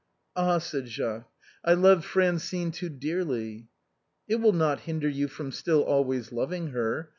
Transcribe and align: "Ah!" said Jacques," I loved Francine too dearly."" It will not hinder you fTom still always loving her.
"Ah!" 0.35 0.57
said 0.57 0.87
Jacques," 0.87 1.29
I 1.63 1.73
loved 1.75 2.05
Francine 2.05 2.71
too 2.71 2.89
dearly."" 2.89 3.67
It 4.27 4.37
will 4.37 4.51
not 4.51 4.79
hinder 4.79 5.07
you 5.07 5.27
fTom 5.27 5.53
still 5.53 5.83
always 5.83 6.31
loving 6.31 6.69
her. 6.69 7.09